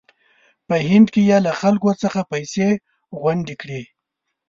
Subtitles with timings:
[0.67, 2.67] په هند کې یې له خلکو څخه پیسې
[3.21, 3.81] غونډې کړې.